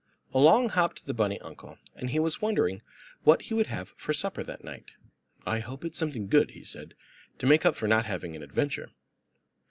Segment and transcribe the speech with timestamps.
[0.33, 2.81] Along hopped the bunny uncle, and he was wondering
[3.23, 4.93] what he would have for supper that night.
[5.45, 6.95] "I hope it's something good," he said,
[7.37, 8.93] "to make up for not having an adventure."